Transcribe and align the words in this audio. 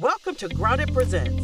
Welcome 0.00 0.34
to 0.36 0.48
Grounded 0.50 0.92
Presents, 0.92 1.42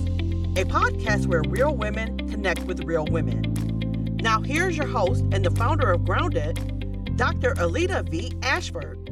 a 0.61 0.67
podcast 0.67 1.27
where 1.27 1.41
real 1.49 1.75
women 1.75 2.19
connect 2.29 2.61
with 2.65 2.85
real 2.85 3.07
women. 3.07 4.19
Now, 4.21 4.43
here's 4.43 4.77
your 4.77 4.87
host 4.87 5.25
and 5.33 5.43
the 5.43 5.51
founder 5.53 5.91
of 5.91 6.05
Grounded, 6.05 7.17
Dr. 7.17 7.55
Aleta 7.57 8.03
V. 8.03 8.31
Ashford. 8.43 9.11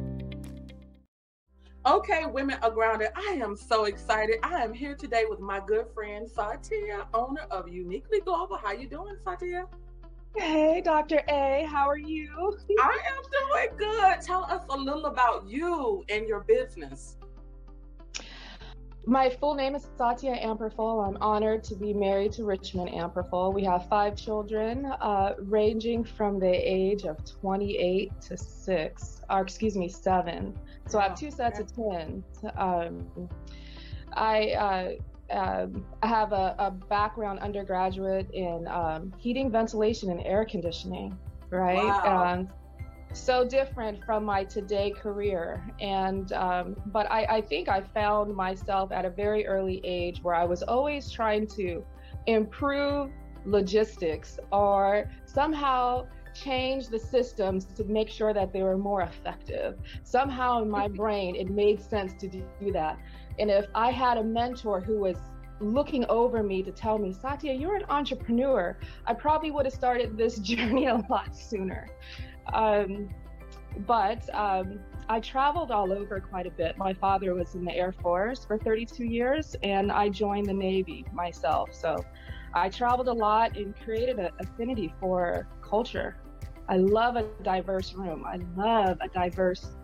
Okay, 1.86 2.26
women 2.26 2.58
are 2.60 2.70
grounded. 2.70 3.08
I 3.16 3.38
am 3.42 3.56
so 3.56 3.84
excited. 3.84 4.40
I 4.42 4.62
am 4.62 4.74
here 4.74 4.94
today 4.94 5.24
with 5.26 5.40
my 5.40 5.62
good 5.66 5.86
friend 5.94 6.28
Satiya, 6.28 7.06
owner 7.14 7.46
of 7.50 7.66
Uniquely 7.66 8.20
Global. 8.20 8.58
How 8.58 8.72
you 8.72 8.88
doing, 8.88 9.16
Satiya? 9.24 9.66
Hey, 10.36 10.82
Dr. 10.84 11.22
A, 11.28 11.66
how 11.66 11.88
are 11.88 11.96
you? 11.96 12.58
I 12.78 12.98
am 13.08 13.22
doing 13.32 13.78
good. 13.78 14.20
Tell 14.20 14.44
us 14.44 14.64
a 14.68 14.76
little 14.76 15.06
about 15.06 15.48
you 15.48 16.04
and 16.10 16.28
your 16.28 16.40
business. 16.40 17.16
My 19.06 19.30
full 19.30 19.54
name 19.54 19.74
is 19.74 19.86
Satiya 19.98 20.44
Amporful. 20.44 21.06
I'm 21.06 21.16
honored 21.22 21.64
to 21.64 21.74
be 21.74 21.94
married 21.94 22.32
to 22.32 22.44
Richmond 22.44 22.90
Amperful. 22.90 23.54
We 23.54 23.64
have 23.64 23.88
five 23.88 24.14
children, 24.14 24.84
uh, 24.84 25.34
ranging 25.38 26.04
from 26.04 26.38
the 26.38 26.52
age 26.52 27.04
of 27.04 27.16
28 27.24 28.12
to 28.20 28.36
six, 28.36 29.22
or 29.30 29.40
excuse 29.40 29.74
me, 29.76 29.88
seven. 29.88 30.54
So 30.86 30.98
I 30.98 31.04
have 31.04 31.18
two 31.18 31.30
sets 31.30 31.58
of 31.60 31.72
twins. 31.72 32.24
Um, 32.56 33.06
I 34.12 34.50
uh, 35.32 35.68
I 36.02 36.06
have 36.06 36.32
a, 36.32 36.56
a, 36.58 36.70
background 36.72 37.38
undergraduate 37.38 38.28
in 38.32 38.66
um, 38.66 39.12
heating, 39.16 39.50
ventilation, 39.50 40.10
and 40.10 40.20
air 40.26 40.44
conditioning, 40.44 41.16
right? 41.50 41.76
Wow. 41.76 42.34
Um, 42.34 42.48
so 43.12 43.46
different 43.46 44.04
from 44.04 44.24
my 44.24 44.44
today 44.44 44.90
career. 44.90 45.64
And, 45.80 46.32
um, 46.32 46.76
but 46.86 47.10
I, 47.10 47.24
I 47.24 47.40
think 47.40 47.68
I 47.68 47.80
found 47.80 48.34
myself 48.34 48.92
at 48.92 49.04
a 49.04 49.10
very 49.10 49.46
early 49.46 49.80
age 49.84 50.22
where 50.22 50.34
I 50.34 50.44
was 50.44 50.62
always 50.62 51.10
trying 51.10 51.46
to 51.48 51.84
improve 52.26 53.10
logistics 53.44 54.38
or 54.52 55.10
somehow 55.24 56.06
change 56.34 56.88
the 56.88 56.98
systems 56.98 57.64
to 57.64 57.84
make 57.84 58.08
sure 58.08 58.32
that 58.32 58.52
they 58.52 58.62
were 58.62 58.78
more 58.78 59.02
effective. 59.02 59.78
Somehow 60.04 60.62
in 60.62 60.70
my 60.70 60.88
brain, 61.02 61.34
it 61.34 61.50
made 61.50 61.80
sense 61.80 62.14
to 62.20 62.28
do 62.28 62.72
that. 62.72 62.98
And 63.38 63.50
if 63.50 63.66
I 63.74 63.90
had 63.90 64.18
a 64.18 64.24
mentor 64.24 64.80
who 64.80 64.98
was 64.98 65.16
looking 65.60 66.04
over 66.06 66.42
me 66.42 66.62
to 66.62 66.70
tell 66.70 66.98
me, 66.98 67.12
Satiya, 67.12 67.58
you're 67.58 67.76
an 67.76 67.84
entrepreneur, 67.88 68.76
I 69.06 69.14
probably 69.14 69.50
would 69.50 69.66
have 69.66 69.74
started 69.74 70.16
this 70.16 70.38
journey 70.50 70.86
a 70.86 71.04
lot 71.08 71.36
sooner. 71.36 71.88
Um, 72.52 73.08
but 73.86 74.28
um, 74.34 74.80
I 75.08 75.20
traveled 75.20 75.70
all 75.70 75.92
over 75.92 76.20
quite 76.20 76.46
a 76.46 76.50
bit. 76.50 76.76
My 76.76 76.92
father 76.92 77.34
was 77.34 77.54
in 77.54 77.64
the 77.64 77.74
Air 77.74 77.92
Force 77.92 78.44
for 78.44 78.58
32 78.58 79.04
years, 79.04 79.56
and 79.62 79.90
I 79.90 80.08
joined 80.08 80.46
the 80.46 80.54
Navy 80.54 81.04
myself. 81.12 81.74
So 81.74 82.04
I 82.54 82.68
traveled 82.68 83.08
a 83.08 83.12
lot 83.12 83.56
and 83.56 83.74
created 83.80 84.18
an 84.18 84.30
affinity 84.40 84.92
for 85.00 85.48
culture. 85.62 86.16
I 86.68 86.76
love 86.76 87.16
a 87.16 87.24
diverse 87.42 87.94
room. 87.94 88.24
I 88.24 88.38
love 88.56 88.98
a 89.00 89.08
diverse 89.08 89.74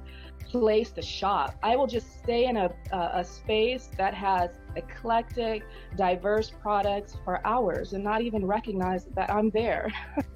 place 0.44 0.92
to 0.92 1.02
shop. 1.02 1.56
I 1.62 1.76
will 1.76 1.86
just 1.86 2.18
stay 2.18 2.46
in 2.46 2.56
a, 2.56 2.70
a, 2.92 3.10
a, 3.14 3.24
space 3.24 3.90
that 3.96 4.14
has 4.14 4.50
eclectic, 4.76 5.64
diverse 5.96 6.50
products 6.50 7.16
for 7.24 7.44
hours 7.44 7.92
and 7.92 8.04
not 8.04 8.22
even 8.22 8.46
recognize 8.46 9.06
that 9.16 9.30
I'm 9.30 9.50
there. 9.50 9.92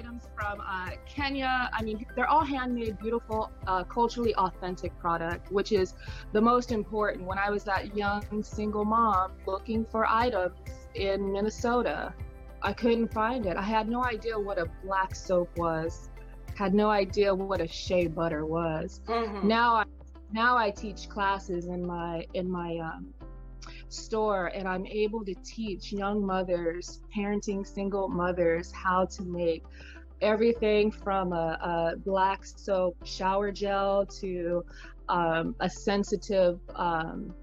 items 0.00 0.28
from 0.34 0.60
uh, 0.60 0.90
Kenya. 1.06 1.70
I 1.72 1.82
mean, 1.82 2.06
they're 2.16 2.28
all 2.28 2.44
handmade, 2.44 2.98
beautiful, 2.98 3.50
uh, 3.66 3.84
culturally 3.84 4.34
authentic 4.36 4.98
product, 4.98 5.52
which 5.52 5.72
is 5.72 5.94
the 6.32 6.40
most 6.40 6.72
important. 6.72 7.26
When 7.26 7.38
I 7.38 7.50
was 7.50 7.64
that 7.64 7.96
young 7.96 8.42
single 8.42 8.84
mom 8.84 9.32
looking 9.46 9.84
for 9.84 10.06
items 10.06 10.56
in 10.94 11.32
Minnesota, 11.32 12.14
I 12.62 12.72
couldn't 12.72 13.12
find 13.12 13.46
it. 13.46 13.56
I 13.56 13.62
had 13.62 13.88
no 13.88 14.04
idea 14.04 14.38
what 14.38 14.58
a 14.58 14.66
black 14.84 15.14
soap 15.14 15.56
was 15.56 16.08
had 16.56 16.74
no 16.74 16.90
idea 16.90 17.34
what 17.34 17.58
a 17.60 17.66
shea 17.66 18.06
butter 18.06 18.44
was. 18.44 19.00
Mm-hmm. 19.06 19.48
Now 19.48 19.76
I 19.76 19.84
now 20.32 20.58
I 20.58 20.70
teach 20.70 21.08
classes 21.08 21.66
in 21.66 21.86
my 21.86 22.26
in 22.34 22.50
my 22.50 22.76
um, 22.78 23.14
store 23.92 24.46
and 24.48 24.68
I'm 24.68 24.86
able 24.86 25.24
to 25.24 25.34
teach 25.44 25.92
young 25.92 26.24
mothers, 26.24 27.00
parenting 27.14 27.66
single 27.66 28.08
mothers 28.08 28.72
how 28.72 29.06
to 29.06 29.22
make 29.22 29.64
everything 30.20 30.90
from 30.90 31.32
a, 31.32 31.92
a 31.94 31.96
black 31.96 32.44
soap 32.44 32.96
shower 33.04 33.50
gel 33.50 34.06
to 34.06 34.64
um, 35.08 35.54
a 35.60 35.68
sensitive 35.68 36.60
um, 36.76 37.34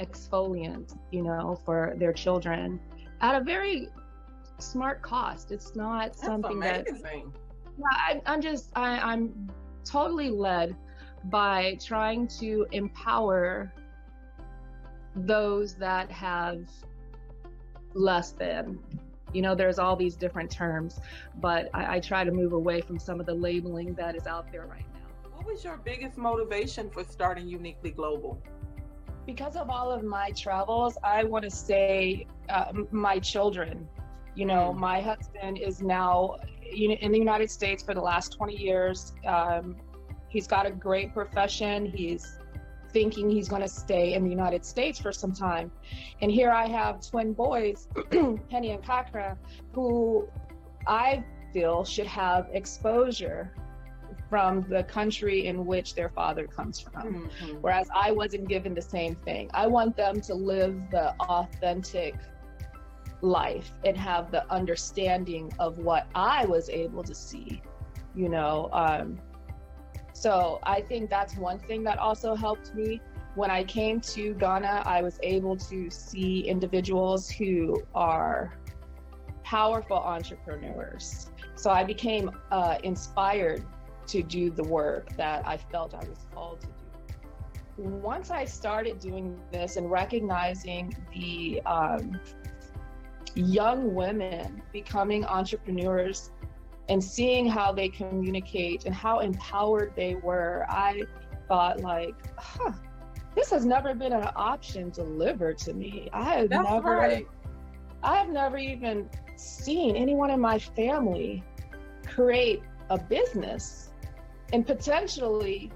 exfoliant, 0.00 0.96
you 1.10 1.22
know, 1.22 1.60
for 1.64 1.94
their 1.96 2.12
children 2.12 2.80
at 3.20 3.40
a 3.40 3.44
very 3.44 3.88
smart 4.58 5.02
cost. 5.02 5.50
It's 5.52 5.74
not 5.74 6.12
That's 6.12 6.22
something 6.22 6.58
amazing. 6.58 7.02
that 7.02 7.48
yeah, 7.78 7.84
I, 8.08 8.22
I'm 8.26 8.40
just 8.40 8.70
I, 8.76 8.98
I'm 8.98 9.50
totally 9.84 10.30
led 10.30 10.76
by 11.24 11.78
trying 11.84 12.28
to 12.40 12.66
empower 12.72 13.72
those 15.26 15.74
that 15.76 16.10
have 16.10 16.68
less 17.94 18.32
than. 18.32 18.78
You 19.32 19.42
know, 19.42 19.54
there's 19.54 19.78
all 19.78 19.94
these 19.96 20.16
different 20.16 20.50
terms, 20.50 21.00
but 21.36 21.68
I, 21.74 21.96
I 21.96 22.00
try 22.00 22.24
to 22.24 22.30
move 22.30 22.52
away 22.52 22.80
from 22.80 22.98
some 22.98 23.20
of 23.20 23.26
the 23.26 23.34
labeling 23.34 23.94
that 23.94 24.16
is 24.16 24.26
out 24.26 24.50
there 24.50 24.66
right 24.66 24.86
now. 24.94 25.30
What 25.34 25.46
was 25.46 25.62
your 25.64 25.76
biggest 25.76 26.16
motivation 26.16 26.90
for 26.90 27.04
starting 27.04 27.46
Uniquely 27.48 27.90
Global? 27.90 28.38
Because 29.26 29.56
of 29.56 29.68
all 29.68 29.90
of 29.92 30.02
my 30.02 30.30
travels, 30.30 30.96
I 31.04 31.24
want 31.24 31.44
to 31.44 31.50
say 31.50 32.26
uh, 32.48 32.72
my 32.90 33.18
children. 33.18 33.86
You 34.34 34.46
know, 34.46 34.72
Mm. 34.74 34.78
my 34.78 35.00
husband 35.00 35.58
is 35.58 35.82
now 35.82 36.36
uni- 36.72 36.98
in 37.02 37.12
the 37.12 37.18
United 37.18 37.50
States 37.50 37.82
for 37.82 37.92
the 37.94 38.00
last 38.00 38.32
20 38.32 38.56
years. 38.56 39.12
Um, 39.26 39.76
he's 40.28 40.46
got 40.46 40.64
a 40.66 40.70
great 40.70 41.12
profession. 41.12 41.84
He's 41.86 42.38
thinking 42.92 43.30
he's 43.30 43.48
going 43.48 43.62
to 43.62 43.68
stay 43.68 44.14
in 44.14 44.24
the 44.24 44.30
United 44.30 44.64
States 44.64 44.98
for 44.98 45.12
some 45.12 45.32
time. 45.32 45.70
And 46.20 46.30
here 46.30 46.50
I 46.50 46.66
have 46.68 47.00
twin 47.06 47.32
boys, 47.32 47.88
Panyin 47.94 48.74
and 48.74 48.84
Kakra, 48.84 49.36
who 49.72 50.28
I 50.86 51.24
feel 51.52 51.84
should 51.84 52.06
have 52.06 52.48
exposure 52.52 53.52
from 54.28 54.66
the 54.68 54.82
country 54.84 55.46
in 55.46 55.64
which 55.64 55.94
their 55.94 56.10
father 56.10 56.46
comes 56.46 56.78
from. 56.80 57.28
Mhm. 57.40 57.60
Whereas 57.60 57.88
I 57.94 58.10
wasn't 58.12 58.48
given 58.48 58.74
the 58.74 58.82
same 58.82 59.14
thing. 59.14 59.50
I 59.54 59.66
want 59.66 59.96
them 59.96 60.20
to 60.22 60.34
live 60.34 60.90
the 60.90 61.14
authentic 61.20 62.14
life 63.20 63.72
and 63.84 63.96
have 63.96 64.30
the 64.30 64.50
understanding 64.52 65.52
of 65.58 65.78
what 65.78 66.06
I 66.14 66.44
was 66.46 66.68
able 66.68 67.02
to 67.04 67.14
see, 67.14 67.62
you 68.14 68.28
know. 68.28 68.68
Um, 68.72 69.18
so 70.18 70.58
I 70.64 70.80
think 70.80 71.10
that's 71.10 71.36
one 71.36 71.60
thing 71.60 71.84
that 71.84 71.98
also 71.98 72.34
helped 72.34 72.74
me. 72.74 73.00
When 73.36 73.52
I 73.52 73.62
came 73.62 74.00
to 74.00 74.34
Ghana, 74.34 74.82
I 74.84 75.00
was 75.00 75.20
able 75.22 75.56
to 75.56 75.88
see 75.90 76.40
individuals 76.40 77.30
who 77.30 77.80
are 77.94 78.58
powerful 79.44 79.96
entrepreneurs. 79.96 81.30
So 81.54 81.70
I 81.70 81.84
became 81.84 82.32
uh, 82.50 82.78
inspired 82.82 83.64
to 84.08 84.24
do 84.24 84.50
the 84.50 84.64
work 84.64 85.14
that 85.16 85.46
I 85.46 85.56
felt 85.56 85.94
I 85.94 86.04
was 86.08 86.26
called 86.34 86.62
to 86.62 86.66
do. 86.66 87.84
Once 87.84 88.32
I 88.32 88.44
started 88.44 88.98
doing 88.98 89.40
this 89.52 89.76
and 89.76 89.88
recognizing 89.88 90.96
the 91.14 91.62
um, 91.64 92.18
young 93.36 93.94
women 93.94 94.62
becoming 94.72 95.24
entrepreneurs 95.24 96.32
and 96.88 97.02
seeing 97.02 97.46
how 97.46 97.72
they 97.72 97.88
communicate 97.88 98.86
and 98.86 98.94
how 98.94 99.20
empowered 99.20 99.92
they 99.94 100.14
were, 100.16 100.64
I 100.68 101.02
thought 101.46 101.80
like, 101.80 102.14
huh, 102.38 102.72
this 103.34 103.50
has 103.50 103.64
never 103.64 103.94
been 103.94 104.12
an 104.12 104.30
option 104.36 104.90
delivered 104.90 105.58
to 105.58 105.74
me. 105.74 106.08
I 106.12 106.24
have 106.24 106.50
That's 106.50 106.70
never 106.70 106.96
right. 106.96 107.28
I 108.02 108.16
have 108.16 108.28
never 108.28 108.56
even 108.58 109.08
seen 109.36 109.96
anyone 109.96 110.30
in 110.30 110.40
my 110.40 110.58
family 110.58 111.44
create 112.06 112.62
a 112.90 112.98
business 112.98 113.90
and 114.52 114.66
potentially 114.66 115.70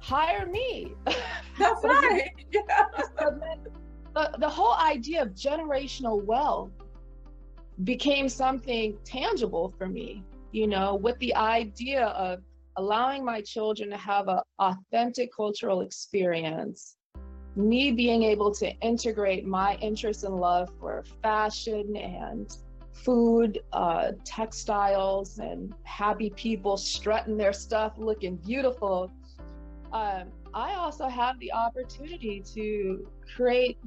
hire 0.00 0.46
me. 0.46 0.94
That's 1.58 1.84
right. 1.84 2.30
Yeah. 2.50 2.86
So 3.20 3.38
the, 4.14 4.30
the 4.38 4.48
whole 4.48 4.74
idea 4.74 5.22
of 5.22 5.30
generational 5.30 6.24
wealth 6.24 6.70
became 7.84 8.28
something 8.28 8.96
tangible 9.04 9.68
for 9.76 9.86
me, 9.86 10.24
you 10.52 10.66
know, 10.66 10.94
with 10.94 11.18
the 11.18 11.34
idea 11.34 12.06
of 12.06 12.40
allowing 12.76 13.24
my 13.24 13.40
children 13.40 13.90
to 13.90 13.96
have 13.96 14.28
an 14.28 14.40
authentic 14.58 15.30
cultural 15.34 15.80
experience, 15.80 16.96
me 17.56 17.90
being 17.90 18.22
able 18.22 18.54
to 18.54 18.70
integrate 18.78 19.44
my 19.44 19.76
interest 19.76 20.24
and 20.24 20.36
love 20.36 20.70
for 20.78 21.04
fashion 21.22 21.96
and 21.96 22.56
food, 22.92 23.60
uh, 23.72 24.12
textiles, 24.24 25.38
and 25.38 25.74
happy 25.82 26.30
people 26.30 26.76
strutting 26.76 27.36
their 27.36 27.52
stuff, 27.52 27.92
looking 27.98 28.36
beautiful. 28.36 29.10
Um, 29.92 30.28
I 30.54 30.74
also 30.74 31.08
have 31.08 31.38
the 31.40 31.52
opportunity 31.52 32.42
to 32.54 33.08
create 33.34 33.78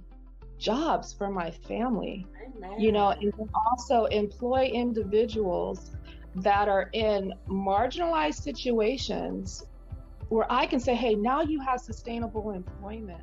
jobs 0.57 1.13
for 1.13 1.29
my 1.29 1.51
family. 1.51 2.27
Amen. 2.45 2.79
You 2.79 2.91
know, 2.91 3.11
and 3.11 3.33
also 3.71 4.05
employ 4.05 4.65
individuals 4.65 5.91
that 6.36 6.69
are 6.69 6.89
in 6.94 7.33
marginalized 7.48 8.42
situations 8.42 9.66
where 10.30 10.50
I 10.50 10.66
can 10.66 10.80
say, 10.80 10.95
hey, 10.95 11.16
now 11.16 11.42
you 11.42 11.60
have 11.60 11.81
sustainable 11.81 12.51
employment. 12.51 13.22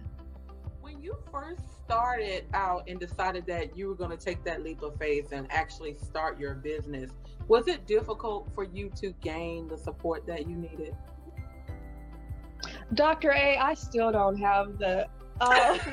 When 0.83 1.01
you 1.01 1.17
first 1.33 1.63
started 1.85 2.45
out 2.53 2.85
and 2.87 3.01
decided 3.01 3.47
that 3.47 3.77
you 3.77 3.89
were 3.89 3.95
going 3.95 4.11
to 4.11 4.23
take 4.23 4.45
that 4.45 4.63
leap 4.63 4.83
of 4.83 4.99
faith 4.99 5.33
and 5.33 5.51
actually 5.51 5.97
start 5.97 6.39
your 6.39 6.55
business, 6.55 7.11
was 7.49 7.67
it 7.67 7.87
difficult 7.87 8.51
for 8.55 8.65
you 8.65 8.91
to 8.97 9.13
gain 9.23 9.69
the 9.69 9.79
support 9.79 10.27
that 10.27 10.47
you 10.47 10.55
needed? 10.55 10.95
Dr. 12.93 13.31
A, 13.33 13.57
I 13.57 13.73
still 13.73 14.13
don't 14.13 14.37
have 14.37 14.79
the. 14.79 15.07
Uh, 15.41 15.79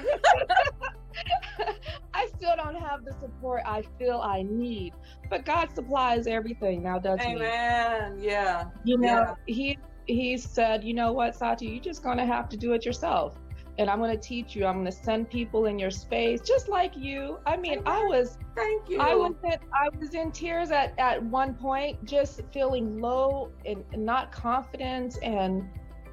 I 2.13 2.27
still 2.35 2.55
don't 2.57 2.75
have 2.75 3.05
the 3.05 3.13
support 3.21 3.61
I 3.65 3.83
feel 3.97 4.19
I 4.19 4.43
need, 4.43 4.93
but 5.29 5.45
God 5.45 5.73
supplies 5.73 6.27
everything 6.27 6.83
now, 6.83 6.99
doesn't 6.99 7.21
Amen. 7.21 7.37
he? 7.37 7.45
Amen. 7.45 8.19
Yeah. 8.19 8.65
You 8.83 8.97
know, 8.97 9.07
yeah. 9.07 9.53
he 9.53 9.77
he 10.07 10.37
said, 10.37 10.83
you 10.83 10.93
know 10.93 11.11
what, 11.11 11.35
Sati, 11.35 11.65
you're 11.65 11.83
just 11.83 12.03
gonna 12.03 12.25
have 12.25 12.49
to 12.49 12.57
do 12.57 12.73
it 12.73 12.85
yourself. 12.85 13.37
And 13.77 13.89
I'm 13.89 13.99
gonna 13.99 14.15
teach 14.15 14.55
you. 14.55 14.65
I'm 14.65 14.77
gonna 14.77 14.91
send 14.91 15.29
people 15.29 15.65
in 15.65 15.77
your 15.77 15.91
space, 15.91 16.41
just 16.41 16.69
like 16.69 16.95
you. 16.95 17.39
I 17.45 17.57
mean, 17.57 17.79
Amen. 17.79 17.83
I 17.87 18.03
was 18.03 18.37
thank 18.55 18.89
you. 18.89 18.99
I 18.99 19.15
was 19.15 19.33
in, 19.43 19.57
I 19.73 19.89
was 19.99 20.13
in 20.13 20.31
tears 20.31 20.71
at 20.71 20.97
at 20.97 21.21
one 21.21 21.55
point, 21.55 22.03
just 22.05 22.41
feeling 22.53 23.01
low 23.01 23.51
and, 23.65 23.83
and 23.91 24.05
not 24.05 24.31
confident 24.31 25.17
and 25.21 25.67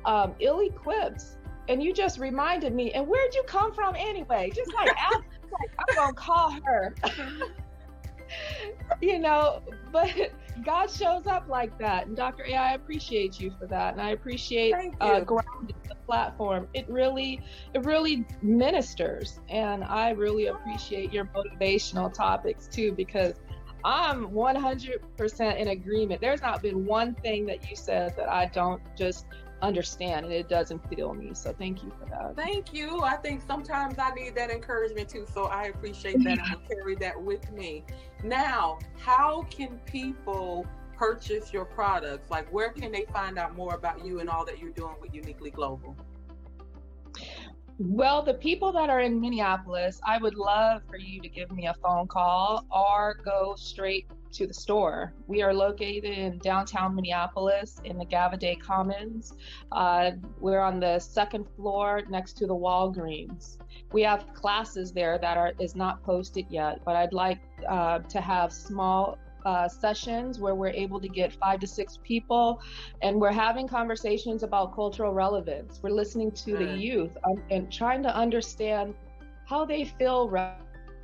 um, 0.05 0.35
ill-equipped 0.41 1.23
and 1.69 1.83
you 1.83 1.93
just 1.93 2.19
reminded 2.19 2.75
me. 2.75 2.93
And 2.93 3.07
where'd 3.07 3.35
you 3.35 3.43
come 3.45 3.73
from 3.73 3.95
anyway? 3.97 4.51
Just 4.55 4.73
like, 4.75 4.89
like 5.53 5.71
I'm 5.79 5.97
gonna 5.97 6.13
call 6.15 6.51
her. 6.65 6.95
you 9.01 9.19
know, 9.19 9.63
but 9.91 10.11
God 10.65 10.91
shows 10.91 11.27
up 11.27 11.49
like 11.49 11.77
that. 11.79 12.07
And 12.07 12.17
Dr. 12.17 12.45
A, 12.45 12.55
I 12.55 12.75
appreciate 12.75 13.41
you 13.41 13.53
for 13.59 13.67
that. 13.67 13.95
And 13.95 14.03
I 14.03 14.11
appreciate 14.11 14.75
uh, 15.01 15.21
grounding 15.21 15.77
the 15.89 15.95
platform. 16.07 16.69
It 16.75 16.89
really, 16.89 17.41
it 17.75 17.85
really 17.85 18.25
ministers. 18.43 19.41
And 19.49 19.83
I 19.85 20.11
really 20.11 20.47
appreciate 20.47 21.13
your 21.13 21.25
motivational 21.27 22.13
topics 22.13 22.69
too, 22.69 22.93
because 22.93 23.35
I'm 23.85 24.29
100% 24.29 25.57
in 25.57 25.69
agreement. 25.69 26.21
There's 26.21 26.43
not 26.43 26.63
been 26.63 26.87
one 26.87 27.15
thing 27.15 27.47
that 27.47 27.69
you 27.69 27.77
said 27.77 28.15
that 28.17 28.29
I 28.29 28.47
don't 28.47 28.81
just 28.97 29.27
understand 29.63 30.27
and 30.27 30.35
it 30.35 30.49
doesn't 30.49 30.81
feel 30.89 31.15
me. 31.15 31.31
So 31.35 31.55
thank 31.57 31.83
you 31.83 31.93
for 31.99 32.07
that. 32.11 32.37
Thank 32.37 32.75
you. 32.75 33.01
I 33.03 33.17
think 33.17 33.43
sometimes 33.47 33.99
I 33.99 34.11
need 34.11 34.35
that 34.35 34.51
encouragement 34.51 35.09
too. 35.09 35.27
So 35.33 35.45
I 35.45 35.65
appreciate 35.65 36.23
that. 36.25 36.41
I'll 36.41 36.59
carry 36.71 36.97
that 36.97 37.21
with 37.21 37.51
me. 37.53 37.85
Now, 38.23 38.79
how 38.99 39.47
can 39.51 39.79
people 39.87 40.67
purchase 40.97 41.53
your 41.53 41.65
products? 41.65 42.31
Like 42.31 42.53
where 42.53 42.71
can 42.71 42.93
they 42.93 43.07
find 43.13 43.39
out 43.39 43.55
more 43.57 43.75
about 43.75 44.05
you 44.05 44.21
and 44.21 44.29
all 44.29 44.45
that 44.45 44.59
you're 44.59 44.71
doing 44.71 44.97
with 45.01 45.15
Uniquely 45.15 45.51
Global? 45.51 45.97
Well, 47.79 48.23
the 48.23 48.35
people 48.35 48.71
that 48.73 48.91
are 48.91 49.01
in 49.01 49.21
Minneapolis, 49.21 50.01
I 50.07 50.19
would 50.19 50.35
love 50.37 50.83
for 50.89 50.99
you 50.99 51.21
to 51.21 51.29
give 51.29 51.51
me 51.51 51.67
a 51.67 51.75
phone 51.75 52.07
call 52.07 52.67
or 52.71 53.19
go 53.25 53.55
straight 53.57 54.07
to 54.33 54.47
the 54.47 54.55
store. 54.55 55.13
We 55.27 55.43
are 55.43 55.53
located 55.53 56.05
in 56.05 56.39
downtown 56.39 56.95
Minneapolis 56.95 57.81
in 57.85 57.99
the 57.99 58.07
Gaviidae 58.07 58.61
Commons. 58.61 59.35
Uh, 59.71 60.13
we're 60.41 60.61
on 60.61 60.81
the 60.81 60.99
second 60.99 61.47
floor 61.57 62.03
next 62.09 62.37
to 62.39 62.47
the 62.47 62.55
Walgreens. 62.55 63.59
We 63.93 64.03
have 64.03 64.33
classes 64.35 64.93
there 64.93 65.19
that 65.19 65.37
are 65.37 65.53
is 65.59 65.77
not 65.77 66.03
posted 66.03 66.47
yet, 66.49 66.81
but 66.85 66.97
I'd 66.97 67.13
like 67.13 67.41
uh, 67.69 68.01
to 68.01 68.21
have 68.21 68.53
small 68.53 69.19
uh, 69.45 69.69
sessions 69.69 70.39
where 70.39 70.55
we're 70.55 70.69
able 70.69 71.01
to 71.01 71.09
get 71.09 71.33
five 71.33 71.61
to 71.61 71.67
six 71.67 71.99
people 72.03 72.61
and 73.03 73.21
we're 73.21 73.33
having 73.33 73.67
conversations 73.67 74.43
about 74.43 74.75
cultural 74.75 75.13
relevance. 75.13 75.81
We're 75.83 75.91
listening 75.91 76.31
to 76.33 76.57
the 76.57 76.77
youth 76.77 77.17
um, 77.25 77.43
and 77.51 77.71
trying 77.71 78.03
to 78.05 78.15
understand 78.15 78.95
how 79.47 79.65
they 79.65 79.85
feel 79.85 80.29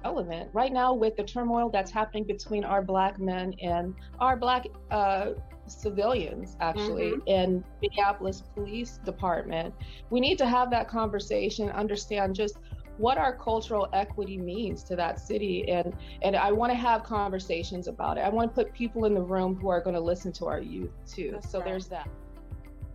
relevant 0.08 0.48
right 0.52 0.72
now 0.72 0.94
with 0.94 1.16
the 1.16 1.22
turmoil 1.22 1.68
that's 1.70 1.90
happening 1.90 2.24
between 2.24 2.64
our 2.64 2.82
black 2.82 3.18
men 3.18 3.54
and 3.62 3.94
our 4.20 4.36
black 4.36 4.66
uh, 4.90 5.30
civilians 5.66 6.56
actually 6.60 7.12
mm-hmm. 7.12 7.28
in 7.28 7.64
Minneapolis 7.82 8.42
Police 8.54 9.00
Department. 9.04 9.74
We 10.08 10.20
need 10.20 10.38
to 10.38 10.46
have 10.46 10.70
that 10.70 10.88
conversation, 10.88 11.68
understand 11.70 12.34
just 12.34 12.56
what 12.96 13.18
our 13.18 13.36
cultural 13.36 13.86
equity 13.92 14.38
means 14.38 14.82
to 14.82 14.96
that 14.96 15.20
city 15.20 15.68
and 15.70 15.94
and 16.22 16.34
I 16.34 16.50
want 16.50 16.72
to 16.72 16.78
have 16.88 17.04
conversations 17.04 17.86
about 17.86 18.18
it. 18.18 18.22
I 18.22 18.28
want 18.28 18.50
to 18.50 18.54
put 18.54 18.72
people 18.72 19.04
in 19.04 19.14
the 19.14 19.26
room 19.34 19.54
who 19.60 19.68
are 19.68 19.80
going 19.80 19.94
to 19.94 20.06
listen 20.12 20.32
to 20.32 20.46
our 20.46 20.60
youth 20.60 20.90
too. 21.06 21.30
That's 21.32 21.50
so 21.50 21.58
right. 21.58 21.66
there's 21.66 21.86
that. 21.88 22.08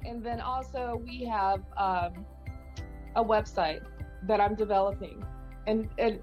And 0.04 0.26
then 0.28 0.42
also 0.42 1.02
we 1.06 1.24
have 1.26 1.62
um, 1.78 2.26
a 3.16 3.24
website 3.24 3.82
that 4.24 4.42
I'm 4.42 4.56
developing, 4.56 5.24
and 5.68 5.88
and 5.98 6.20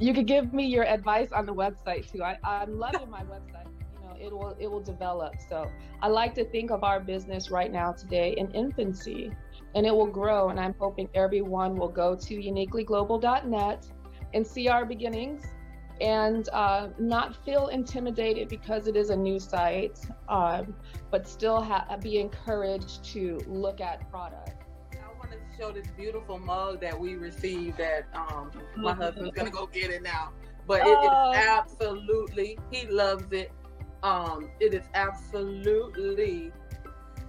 you 0.00 0.14
could 0.14 0.26
give 0.26 0.52
me 0.52 0.66
your 0.66 0.84
advice 0.84 1.30
on 1.30 1.46
the 1.46 1.54
website 1.54 2.10
too. 2.10 2.22
I, 2.24 2.36
I'm 2.42 2.78
loving 2.78 3.10
my 3.10 3.22
website. 3.24 3.66
You 3.94 4.00
know, 4.06 4.16
it 4.18 4.32
will 4.32 4.56
it 4.58 4.70
will 4.70 4.80
develop. 4.80 5.34
So 5.48 5.70
I 6.00 6.08
like 6.08 6.34
to 6.36 6.44
think 6.44 6.70
of 6.70 6.82
our 6.82 7.00
business 7.00 7.50
right 7.50 7.70
now 7.70 7.92
today 7.92 8.34
in 8.38 8.50
infancy 8.52 9.30
and 9.74 9.86
it 9.86 9.94
will 9.94 10.06
grow. 10.06 10.48
And 10.48 10.58
I'm 10.58 10.74
hoping 10.78 11.08
everyone 11.14 11.76
will 11.76 11.88
go 11.88 12.16
to 12.16 12.34
uniquelyglobal.net 12.34 13.86
and 14.32 14.46
see 14.46 14.68
our 14.68 14.86
beginnings 14.86 15.44
and 16.00 16.48
uh, 16.54 16.88
not 16.98 17.36
feel 17.44 17.68
intimidated 17.68 18.48
because 18.48 18.86
it 18.86 18.96
is 18.96 19.10
a 19.10 19.16
new 19.16 19.38
site, 19.38 20.00
um, 20.30 20.74
but 21.10 21.28
still 21.28 21.60
ha- 21.62 21.86
be 22.00 22.18
encouraged 22.18 23.04
to 23.04 23.38
look 23.46 23.82
at 23.82 24.10
products. 24.10 24.59
I 25.30 25.36
want 25.36 25.50
to 25.50 25.56
show 25.56 25.72
this 25.72 25.86
beautiful 25.96 26.38
mug 26.38 26.80
that 26.80 26.98
we 26.98 27.14
received 27.14 27.78
that 27.78 28.06
um, 28.14 28.50
my 28.76 28.92
mm-hmm. 28.92 29.02
husband's 29.02 29.38
to 29.38 29.50
go 29.50 29.66
get 29.66 29.90
it 29.90 30.02
now. 30.02 30.32
But 30.66 30.82
it 30.82 30.90
is 30.90 31.10
oh. 31.10 31.32
absolutely, 31.34 32.58
he 32.70 32.86
loves 32.86 33.32
it. 33.32 33.52
Um, 34.02 34.50
it 34.60 34.74
is 34.74 34.84
absolutely 34.94 36.52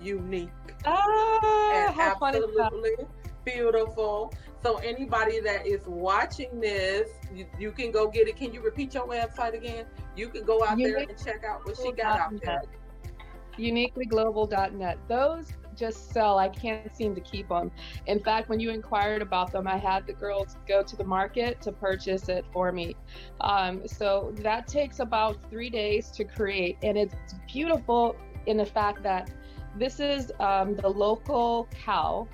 unique. 0.01 0.50
Ah, 0.86 1.89
and 1.89 2.00
absolutely 2.00 3.06
beautiful. 3.45 4.33
So 4.63 4.77
anybody 4.77 5.39
that 5.42 5.65
is 5.65 5.81
watching 5.88 6.59
this, 6.59 7.09
you, 7.33 7.45
you, 7.59 7.71
can 7.71 7.92
go 7.92 8.07
get 8.09 8.28
it. 8.28 8.35
Can 8.35 8.54
you 8.54 8.61
repeat 8.61 8.94
your 8.94 9.07
website 9.07 9.56
again? 9.56 9.85
You 10.16 10.30
can 10.30 10.44
go 10.44 10.64
out 10.64 10.78
there 10.78 10.97
and 10.97 11.23
check 11.23 11.44
out 11.44 11.66
what 11.66 11.78
she 11.78 11.92
got 11.92 12.19
out 12.19 12.42
there. 12.44 12.61
Uniquelyglobal.net. 13.57 14.99
Those 15.07 15.52
just 15.81 16.11
sell. 16.14 16.38
I 16.38 16.47
can't 16.47 16.95
seem 16.95 17.14
to 17.16 17.21
keep 17.21 17.50
them. 17.50 17.71
In 18.06 18.19
fact, 18.28 18.47
when 18.50 18.59
you 18.59 18.69
inquired 18.69 19.21
about 19.21 19.52
them, 19.52 19.66
I 19.68 19.78
had 19.78 20.06
the 20.06 20.14
girls 20.14 20.56
go 20.68 20.83
to 20.83 20.95
the 20.95 21.04
market 21.04 21.59
to 21.66 21.71
purchase 21.71 22.30
it 22.30 22.45
for 22.54 22.71
me. 22.71 22.95
Um, 23.42 23.73
so 23.88 24.33
that 24.47 24.68
takes 24.68 25.00
about 25.00 25.33
three 25.50 25.71
days 25.71 26.11
to 26.11 26.23
create, 26.23 26.78
and 26.83 26.97
it's 26.97 27.16
beautiful 27.52 28.16
in 28.45 28.57
the 28.57 28.66
fact 28.66 29.02
that 29.04 29.31
this 29.83 30.00
is 30.00 30.31
um, 30.40 30.76
the 30.76 30.88
local 30.88 31.68
cow, 31.85 32.28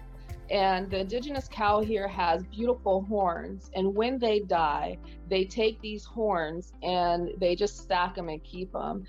and 0.50 0.90
the 0.90 1.00
indigenous 1.00 1.48
cow 1.50 1.82
here 1.82 2.08
has 2.08 2.44
beautiful 2.46 3.02
horns. 3.04 3.70
And 3.76 3.96
when 3.96 4.18
they 4.18 4.40
die, 4.40 4.98
they 5.30 5.44
take 5.46 5.80
these 5.82 6.06
horns 6.06 6.74
and 6.84 7.32
they 7.38 7.56
just 7.56 7.78
stack 7.78 8.16
them 8.16 8.30
and 8.30 8.42
keep 8.44 8.72
them. 8.72 9.06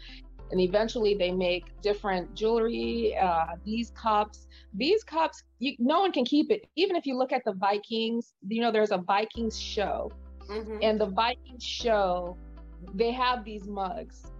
And 0.51 0.61
eventually, 0.61 1.15
they 1.15 1.31
make 1.31 1.65
different 1.83 2.35
jewelry. 2.35 3.17
Uh, 3.17 3.57
these 3.65 3.91
cups, 3.91 4.47
these 4.75 5.05
cups, 5.05 5.45
you, 5.59 5.75
no 5.79 6.01
one 6.01 6.13
can 6.13 6.25
keep 6.25 6.51
it. 6.51 6.67
Even 6.77 6.97
if 6.97 7.07
you 7.07 7.17
look 7.17 7.33
at 7.33 7.45
the 7.45 7.53
Vikings, 7.53 8.33
you 8.49 8.61
know, 8.63 8.73
there's 8.73 8.91
a 8.91 8.99
Vikings 8.99 9.59
show, 9.59 10.11
mm-hmm. 10.49 10.79
and 10.83 11.01
the 11.01 11.07
Vikings 11.07 11.63
show, 11.63 12.37
they 12.95 13.13
have 13.13 13.45
these 13.45 13.67
mugs 13.67 14.31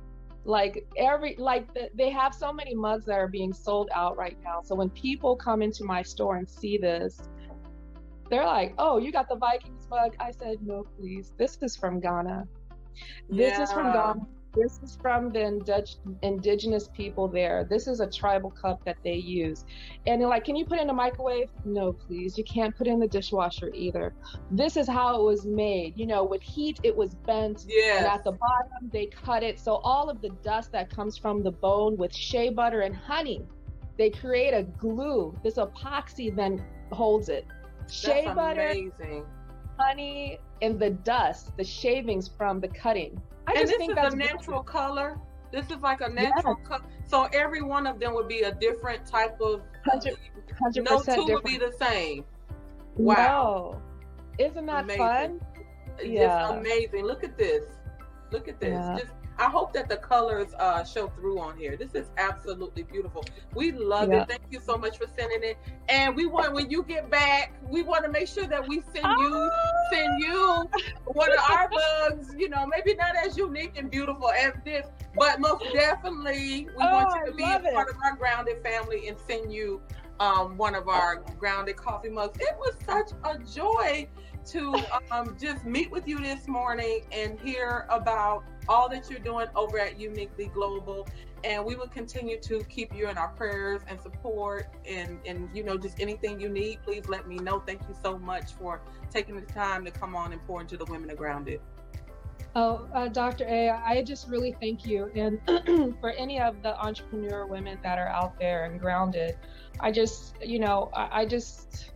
like 0.49 0.87
every 0.97 1.37
like 1.39 1.73
the, 1.75 1.91
they 1.95 2.09
have 2.09 2.35
so 2.35 2.53
many 2.53 2.75
mugs 2.75 3.05
that 3.05 3.19
are 3.19 3.29
being 3.29 3.53
sold 3.53 3.91
out 3.95 4.17
right 4.17 4.39
now 4.43 4.63
so 4.63 4.75
when 4.75 4.89
people 4.91 5.37
come 5.37 5.61
into 5.61 5.85
my 5.85 6.01
store 6.01 6.37
and 6.37 6.49
see 6.49 6.79
this 6.79 7.21
they're 8.31 8.47
like 8.47 8.75
oh 8.79 8.97
you 8.97 9.13
got 9.13 9.29
the 9.29 9.37
vikings 9.37 9.87
mug 9.91 10.15
i 10.19 10.31
said 10.31 10.57
no 10.63 10.85
please 10.97 11.33
this 11.37 11.59
is 11.61 11.77
from 11.77 12.01
ghana 12.01 12.47
this 13.29 13.53
yeah. 13.53 13.63
is 13.63 13.71
from 13.71 13.93
ghana 13.93 14.27
this 14.59 14.81
is 14.83 14.99
from 15.01 15.31
the 15.31 15.85
indigenous 16.23 16.89
people 16.89 17.29
there. 17.29 17.65
This 17.69 17.87
is 17.87 18.01
a 18.01 18.07
tribal 18.07 18.51
cup 18.51 18.85
that 18.85 18.97
they 19.05 19.15
use. 19.15 19.65
And 20.07 20.21
they're 20.21 20.29
like, 20.29 20.45
Can 20.45 20.57
you 20.57 20.65
put 20.65 20.81
in 20.81 20.91
a 20.91 20.93
microwave? 20.93 21.51
No, 21.65 21.93
please. 21.93 22.37
You 22.37 22.45
can't 22.45 22.77
put 22.77 22.87
in 22.87 22.99
the 22.99 23.09
dishwasher 23.09 23.71
either. 23.75 24.15
This 24.51 24.77
is 24.77 24.89
how 24.89 25.19
it 25.21 25.23
was 25.23 25.47
made. 25.47 25.97
You 25.97 26.07
know, 26.07 26.25
with 26.25 26.43
heat, 26.43 26.81
it 26.83 26.97
was 26.97 27.15
bent. 27.15 27.65
Yeah. 27.69 27.99
And 27.99 28.07
at 28.07 28.25
the 28.25 28.33
bottom, 28.33 28.91
they 28.93 29.07
cut 29.07 29.43
it. 29.43 29.59
So 29.59 29.77
all 29.77 30.11
of 30.11 30.21
the 30.21 30.31
dust 30.43 30.73
that 30.73 30.91
comes 30.91 31.17
from 31.17 31.43
the 31.43 31.53
bone 31.53 31.97
with 31.97 32.15
shea 32.15 32.51
butter 32.51 32.81
and 32.81 32.95
honey, 32.95 33.43
they 33.97 34.11
create 34.11 34.53
a 34.53 34.63
glue. 34.63 35.37
This 35.43 35.55
epoxy 35.55 36.35
then 36.35 36.65
holds 36.93 37.29
it. 37.29 37.47
Shea 37.91 38.25
That's 38.25 38.37
butter, 38.37 38.67
amazing. 38.69 39.25
Honey, 39.79 40.39
and 40.63 40.79
the 40.79 40.91
dust, 40.91 41.57
the 41.57 41.65
shavings 41.65 42.29
from 42.29 42.61
the 42.61 42.69
cutting. 42.69 43.21
I 43.47 43.53
and 43.53 43.61
just 43.61 43.73
this 43.73 43.79
think 43.79 43.91
is 43.93 43.97
that's 43.97 44.15
a 44.15 44.19
natural 44.19 44.63
color. 44.63 45.19
This 45.53 45.67
is 45.71 45.81
like 45.81 46.01
a 46.03 46.09
natural 46.09 46.57
color. 46.57 46.83
So 47.07 47.25
every 47.33 47.63
one 47.63 47.87
of 47.87 47.99
them 47.99 48.15
would 48.15 48.29
be 48.29 48.41
a 48.43 48.55
different 48.55 49.07
type 49.07 49.41
of. 49.41 49.63
Hundred- 49.87 50.19
hundred 50.61 50.85
no 50.85 50.99
percent 50.99 51.27
two 51.27 51.33
would 51.35 51.45
be 51.45 51.57
the 51.57 51.73
same. 51.79 52.25
Wow. 52.97 53.81
No. 54.39 54.45
Isn't 54.45 54.67
that 54.67 54.85
Amazing. 54.85 54.99
fun? 54.99 55.41
It's 55.99 56.09
Yeah. 56.09 56.51
amazing. 56.51 57.05
Look 57.05 57.25
at 57.25 57.37
this. 57.39 57.65
Look 58.31 58.49
at 58.49 58.61
this. 58.61 58.71
Yeah. 58.71 58.97
Just 58.99 59.13
I 59.39 59.49
hope 59.51 59.73
that 59.75 59.89
the 59.89 59.97
colors 59.97 60.55
uh, 60.59 60.85
show 60.85 61.09
through 61.09 61.41
on 61.41 61.57
here. 61.57 61.77
This 61.77 61.95
is 61.95 62.11
absolutely 62.19 62.83
beautiful. 62.85 63.27
We 63.55 63.73
love 63.73 64.13
Yeah. 64.13 64.15
it. 64.15 64.29
Thank 64.29 64.43
you 64.51 64.61
so 64.61 64.77
much 64.77 64.99
for 64.99 65.07
sending 65.07 65.43
it. 65.43 65.59
And 65.89 66.15
we 66.17 66.27
want 66.27 66.55
when 66.55 66.71
you 66.71 66.83
get 66.83 67.11
back, 67.11 67.55
we 67.69 67.83
want 67.83 68.05
to 68.05 68.11
make 68.11 68.29
sure 68.29 68.47
that 68.47 68.67
we 68.67 68.81
send 68.81 69.17
you 69.19 69.53
send 69.91 70.19
you 70.19 70.71
one 71.05 71.33
of 71.33 71.39
our 71.41 71.71
bugs. 71.73 72.35
You 72.37 72.49
know, 72.49 72.67
maybe 72.67 72.95
not 72.95 73.15
as 73.17 73.37
unique 73.37 73.77
and 73.79 73.91
beautiful 73.91 74.31
as 74.31 74.53
this, 74.65 74.87
but 75.17 75.41
most 75.41 75.71
definitely 75.73 76.69
we 76.77 76.85
Oh, 76.85 76.87
want 76.87 77.15
you 77.15 77.23
to 77.25 77.33
be 77.33 77.53
a 77.53 77.61
part 77.73 77.89
of 77.89 77.97
our 78.05 78.17
grounded 78.17 78.63
family 78.63 79.09
and 79.09 79.19
send 79.19 79.53
you 79.53 79.81
um, 80.21 80.57
one 80.57 80.75
of 80.75 80.89
our 80.89 81.17
grounded 81.39 81.77
coffee 81.77 82.11
mugs. 82.11 82.37
It 82.41 82.55
was 82.59 82.75
such 82.85 83.11
a 83.25 83.39
joy 83.39 84.09
to 84.47 84.75
um, 85.11 85.37
just 85.41 85.65
meet 85.65 85.91
with 85.91 86.07
you 86.09 86.19
this 86.19 86.49
morning 86.49 87.01
and 87.13 87.39
hear 87.41 87.87
about 87.91 88.45
all 88.69 88.89
that 88.89 89.11
you're 89.11 89.19
doing 89.19 89.47
over 89.55 89.79
at 89.79 89.99
Uniquely 89.99 90.47
Global. 90.47 91.07
And 91.45 91.65
we 91.65 91.77
will 91.77 91.89
continue 91.89 92.39
to 92.41 92.61
keep 92.65 92.95
you 92.95 93.09
in 93.09 93.17
our 93.17 93.29
prayers 93.29 93.83
and 93.87 94.01
support 94.01 94.69
and, 94.89 95.19
and 95.27 95.49
you 95.55 95.63
know, 95.63 95.79
just 95.79 96.01
anything 96.01 96.41
you 96.41 96.49
need, 96.49 96.81
please 96.83 97.09
let 97.09 97.29
me 97.29 97.37
know. 97.37 97.61
Thank 97.61 97.83
you 97.89 97.95
so 98.03 98.19
much 98.19 98.55
for 98.55 98.81
taking 99.11 99.37
the 99.37 99.43
time 99.43 99.85
to 99.85 99.91
come 99.91 100.17
on 100.17 100.33
and 100.33 100.45
pour 100.47 100.61
into 100.61 100.77
the 100.77 100.85
women 100.87 101.11
of 101.11 101.17
grounded. 101.17 101.61
Oh, 102.55 102.89
uh, 102.95 103.09
Dr. 103.09 103.45
A, 103.45 103.71
I 103.71 104.03
just 104.03 104.29
really 104.29 104.57
thank 104.61 104.85
you. 104.85 105.11
And 105.15 105.41
for 106.01 106.11
any 106.11 106.41
of 106.41 106.63
the 106.63 106.77
entrepreneur 106.81 107.47
women 107.47 107.79
that 107.83 107.99
are 107.99 108.09
out 108.09 108.39
there 108.39 108.65
and 108.65 108.81
grounded, 108.81 109.37
I 109.81 109.93
just, 109.93 110.35
you 110.45 110.59
know, 110.59 110.91
I, 110.95 111.21
I 111.21 111.27
just, 111.27 111.93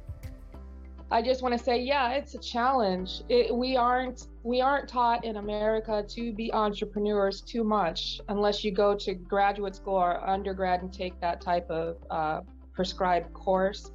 I 1.12 1.20
just 1.20 1.42
want 1.42 1.56
to 1.56 1.62
say, 1.62 1.78
yeah, 1.78 2.12
it's 2.12 2.34
a 2.34 2.38
challenge. 2.38 3.20
It, 3.28 3.54
we 3.54 3.76
aren't, 3.76 4.28
we 4.44 4.62
aren't 4.62 4.88
taught 4.88 5.26
in 5.26 5.36
America 5.36 6.02
to 6.08 6.32
be 6.32 6.50
entrepreneurs 6.54 7.42
too 7.42 7.64
much 7.64 8.18
unless 8.30 8.64
you 8.64 8.70
go 8.70 8.94
to 8.96 9.12
graduate 9.12 9.76
school 9.76 9.96
or 9.96 10.26
undergrad 10.26 10.80
and 10.80 10.90
take 10.90 11.20
that 11.20 11.42
type 11.42 11.70
of 11.70 11.98
uh, 12.10 12.40
prescribed 12.72 13.30
course. 13.34 13.92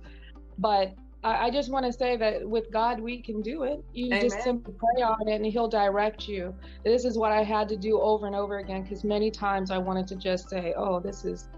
But 0.59 0.93
I, 1.23 1.47
I 1.47 1.49
just 1.49 1.71
want 1.71 1.87
to 1.87 1.91
say 1.91 2.17
that 2.17 2.47
with 2.47 2.71
God, 2.71 2.99
we 2.99 3.19
can 3.19 3.41
do 3.41 3.63
it. 3.63 3.83
You 3.93 4.11
just 4.21 4.43
simply 4.43 4.75
pray 4.77 5.01
on 5.01 5.27
it 5.27 5.37
and 5.37 5.45
He'll 5.47 5.67
direct 5.67 6.27
you. 6.27 6.53
This 6.85 7.03
is 7.03 7.17
what 7.17 7.31
I 7.31 7.41
had 7.41 7.67
to 7.69 7.77
do 7.77 7.99
over 7.99 8.27
and 8.27 8.35
over 8.35 8.59
again 8.59 8.83
because 8.83 9.03
many 9.03 9.31
times 9.31 9.71
I 9.71 9.79
wanted 9.79 10.07
to 10.09 10.17
just 10.17 10.51
say, 10.51 10.75
oh, 10.77 10.99
this 10.99 11.25
is, 11.25 11.49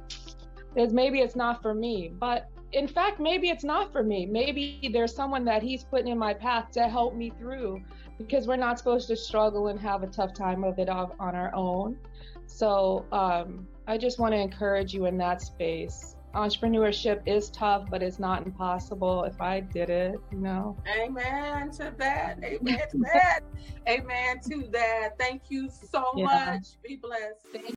is 0.78 0.94
maybe 0.94 1.20
it's 1.20 1.36
not 1.36 1.62
for 1.62 1.74
me. 1.74 2.13
But 2.18 2.50
in 2.71 2.88
fact, 2.88 3.19
maybe 3.19 3.49
it's 3.49 3.63
not 3.63 3.91
for 3.91 4.03
me. 4.03 4.25
Maybe 4.25 4.89
there's 4.93 5.15
someone 5.15 5.43
that 5.45 5.63
He's 5.63 5.83
putting 5.83 6.09
in 6.09 6.17
my 6.17 6.33
path 6.33 6.71
to 6.71 6.88
help 6.88 7.15
me 7.15 7.31
through 7.39 7.81
because 8.17 8.47
we're 8.47 8.57
not 8.57 8.77
supposed 8.77 9.07
to 9.07 9.15
struggle 9.15 9.67
and 9.67 9.79
have 9.79 10.03
a 10.03 10.07
tough 10.07 10.33
time 10.33 10.63
of 10.63 10.77
it 10.77 10.89
on, 10.89 11.11
on 11.19 11.35
our 11.35 11.53
own. 11.55 11.97
So 12.45 13.05
um, 13.11 13.67
I 13.88 13.97
just 13.97 14.19
want 14.19 14.33
to 14.33 14.38
encourage 14.39 14.93
you 14.93 15.05
in 15.05 15.17
that 15.17 15.41
space. 15.41 16.15
Entrepreneurship 16.35 17.21
is 17.25 17.49
tough, 17.49 17.88
but 17.89 18.03
it's 18.03 18.19
not 18.19 18.45
impossible 18.45 19.23
if 19.23 19.41
I 19.41 19.61
did 19.61 19.89
it, 19.89 20.19
you 20.31 20.38
know. 20.38 20.77
Amen 21.01 21.71
to 21.71 21.91
that. 21.97 22.38
Amen 22.43 22.79
to 22.91 22.97
that. 23.13 23.39
Amen 23.88 24.39
to 24.41 24.67
that. 24.71 25.17
Thank 25.17 25.43
you 25.49 25.69
so 25.69 26.03
Yeah. 26.15 26.25
much. 26.25 26.67
Be 26.83 26.97
blessed. 26.97 27.73